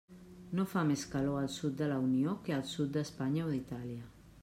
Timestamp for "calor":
1.11-1.37